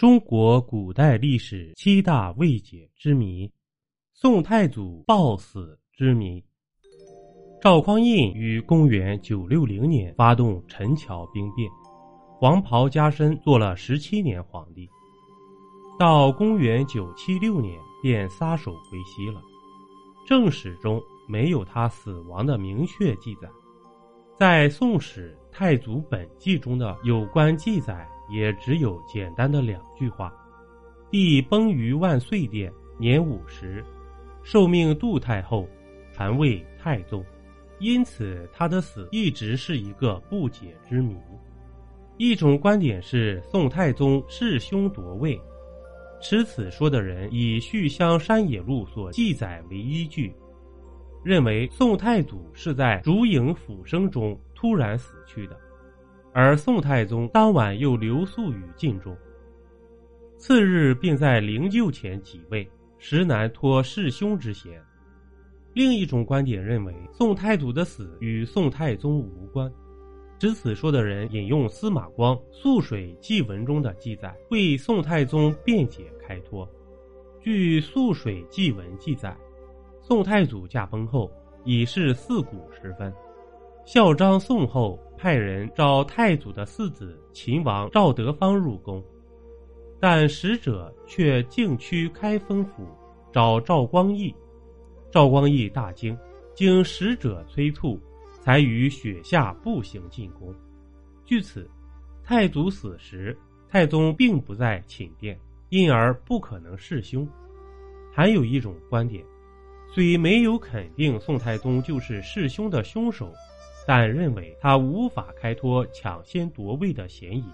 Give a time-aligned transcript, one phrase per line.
[0.00, 3.52] 中国古代历史七大未解之谜，
[4.14, 6.42] 宋太祖暴死之谜。
[7.60, 11.70] 赵匡胤于公元九六零年发动陈桥兵变，
[12.38, 14.88] 黄袍加身，做了十七年皇帝。
[15.98, 19.42] 到公元九七六年便撒手归西了，
[20.26, 20.98] 正史中
[21.28, 23.46] 没有他死亡的明确记载，
[24.34, 28.08] 在《宋史·太祖本纪》中的有关记载。
[28.30, 30.32] 也只有简单的两句话
[31.10, 33.84] ：“帝崩于万岁殿，年五十，
[34.42, 35.68] 受命杜太后，
[36.12, 37.24] 传位太宗。”
[37.80, 41.16] 因此，他的死一直是一个不解之谜。
[42.18, 45.40] 一种观点是宋太宗弑兄夺位，
[46.20, 50.30] 持此说的人以《续香山野录》所记载为依据，
[51.24, 55.58] 认为宋太祖是在烛影斧声中突然死去的。
[56.32, 59.16] 而宋太宗当晚又留宿于禁中，
[60.36, 64.80] 次日并在灵柩前即位，实难脱弑兄之嫌。
[65.74, 69.70] 另一种观点认为，宋太祖的死与宋太宗无关。
[70.38, 76.66] 持此说的人引用司马光《素水记文》中的记载，为宋太宗辩解开脱。
[77.40, 79.36] 据《素水记文》记载，
[80.00, 81.30] 宋太祖驾崩后，
[81.64, 83.12] 已是四鼓时分。
[83.84, 89.02] 孝章宋后派人召太祖的四子秦王赵德芳入宫，
[89.98, 92.86] 但使者却径驱开封府
[93.32, 94.34] 找赵光义。
[95.10, 96.16] 赵光义大惊，
[96.54, 97.98] 经使者催促，
[98.40, 100.54] 才于雪下步行进宫。
[101.24, 101.68] 据此，
[102.22, 103.36] 太祖死时，
[103.68, 105.36] 太宗并不在寝殿，
[105.70, 107.28] 因而不可能弑兄。
[108.12, 109.24] 还有一种观点，
[109.92, 113.32] 虽没有肯定宋太宗就是弑兄的凶手。
[113.86, 117.44] 但认为他无法开脱抢先夺位的嫌疑。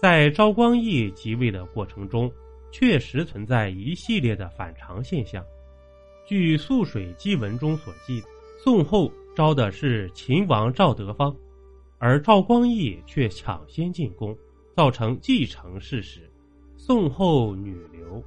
[0.00, 2.32] 在赵光义即位的过程中，
[2.70, 5.44] 确实存在一系列的反常现象。
[6.26, 8.22] 据《素水记文》中所记，
[8.62, 11.34] 宋后招的是秦王赵德芳，
[11.98, 14.36] 而赵光义却抢先进宫，
[14.74, 16.30] 造成继承事实。
[16.76, 18.22] 宋后女流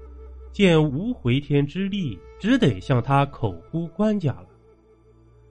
[0.53, 4.47] 见无回天之力，只得向他口呼官家了。《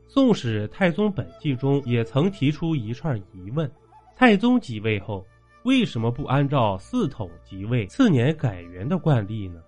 [0.07, 3.71] 宋史·太宗本纪》中也曾提出一串疑问：
[4.15, 5.27] 太宗即位后，
[5.65, 9.61] 为什么不按照四统即位、次年改元的惯例呢？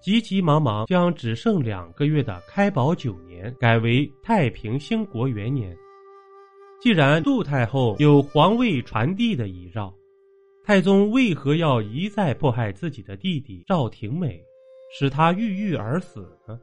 [0.00, 5.76] 急急忙忙将只剩两个月的开宝九年改为太平兴国元年。
[6.80, 9.94] 既然杜太后有皇位传递的遗诏，
[10.64, 14.42] 太宗为何要一再迫害自己的弟弟赵廷美，
[14.98, 16.58] 使他郁郁而死呢？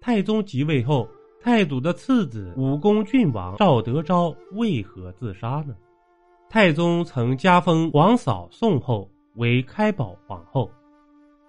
[0.00, 1.06] 太宗即位后。
[1.42, 5.74] 太祖的次子武功郡王赵德昭为何自杀呢？
[6.50, 10.70] 太宗曾加封皇嫂宋后为开宝皇后，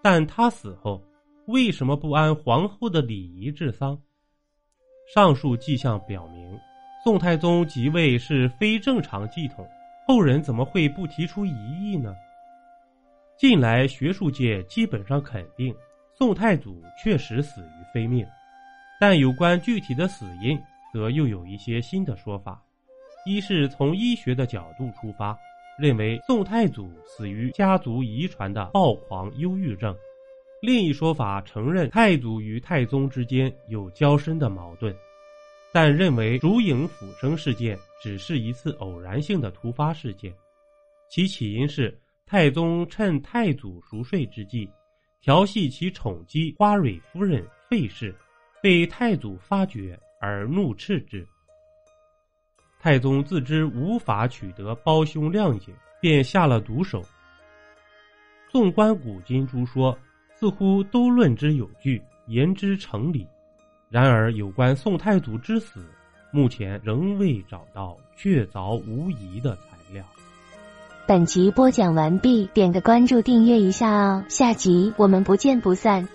[0.01, 1.03] 但她死后
[1.45, 3.99] 为什么不按皇后的礼仪治丧？
[5.13, 6.57] 上述迹象表明，
[7.03, 9.67] 宋太宗即位是非正常继统，
[10.07, 11.51] 后人怎么会不提出疑
[11.81, 12.15] 义呢？
[13.37, 15.75] 近来学术界基本上肯定，
[16.17, 18.25] 宋太祖确实死于非命。
[19.01, 20.55] 但有关具体的死因，
[20.93, 22.63] 则又有一些新的说法。
[23.25, 25.35] 一是从医学的角度出发，
[25.79, 29.91] 认为宋太祖死于家族遗传的暴狂忧郁症；
[30.61, 34.95] 另一说法承认太祖与太宗之间有较深的矛盾，
[35.73, 40.31] 但认为烛影斧声事件只是一次偶然性的突发事件，
[41.09, 44.69] 其起因是太宗趁太祖熟睡之际，
[45.21, 48.15] 调戏其宠姬花蕊夫人费氏。
[48.61, 51.27] 被太祖发觉而怒斥之，
[52.79, 57.03] 太宗自知无法取得胞兄谅解，便下了毒手。
[58.51, 59.97] 纵观古今诸说，
[60.35, 63.27] 似乎都论之有据，言之成理。
[63.89, 65.83] 然而，有关宋太祖之死，
[66.31, 70.05] 目前仍未找到确凿无疑的材料。
[71.07, 76.07] 本集播讲完毕，点个关注，订阅一下哦，下集我们不见不散。